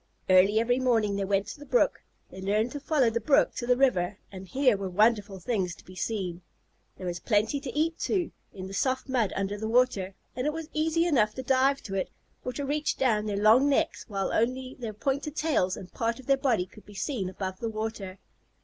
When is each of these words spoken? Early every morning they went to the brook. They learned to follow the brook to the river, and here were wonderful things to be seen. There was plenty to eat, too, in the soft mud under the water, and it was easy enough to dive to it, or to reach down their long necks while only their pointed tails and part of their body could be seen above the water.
Early 0.31 0.59
every 0.59 0.79
morning 0.79 1.15
they 1.15 1.25
went 1.25 1.45
to 1.49 1.59
the 1.59 1.63
brook. 1.67 2.01
They 2.31 2.41
learned 2.41 2.71
to 2.71 2.79
follow 2.79 3.11
the 3.11 3.21
brook 3.21 3.53
to 3.57 3.67
the 3.67 3.77
river, 3.77 4.17
and 4.31 4.47
here 4.47 4.75
were 4.75 4.89
wonderful 4.89 5.37
things 5.39 5.75
to 5.75 5.85
be 5.85 5.93
seen. 5.93 6.41
There 6.97 7.05
was 7.05 7.19
plenty 7.19 7.59
to 7.59 7.71
eat, 7.77 7.99
too, 7.99 8.31
in 8.51 8.65
the 8.65 8.73
soft 8.73 9.07
mud 9.07 9.31
under 9.35 9.59
the 9.59 9.67
water, 9.67 10.15
and 10.35 10.47
it 10.47 10.53
was 10.53 10.69
easy 10.73 11.05
enough 11.05 11.35
to 11.35 11.43
dive 11.43 11.83
to 11.83 11.93
it, 11.93 12.09
or 12.43 12.51
to 12.53 12.65
reach 12.65 12.97
down 12.97 13.27
their 13.27 13.37
long 13.37 13.69
necks 13.69 14.05
while 14.07 14.31
only 14.33 14.75
their 14.79 14.93
pointed 14.93 15.35
tails 15.35 15.77
and 15.77 15.93
part 15.93 16.19
of 16.19 16.25
their 16.25 16.35
body 16.37 16.65
could 16.65 16.87
be 16.87 16.95
seen 16.95 17.29
above 17.29 17.59
the 17.59 17.69
water. 17.69 18.17